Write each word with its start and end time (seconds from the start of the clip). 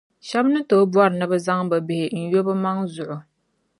Shɛba 0.27 0.49
ti 0.69 0.75
ni 0.79 0.85
bɔri 0.93 1.15
ni 1.17 1.25
bɛ 1.31 1.37
zaŋ 1.45 1.61
bɛ 1.71 1.77
bihi 1.87 2.05
n-yo 2.21 2.39
bɛ 2.47 2.53
maŋa 2.63 2.83
zuɣu. 2.93 3.17